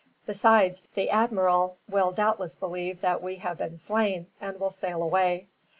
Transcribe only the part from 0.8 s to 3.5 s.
the admiral will doubtless believe that we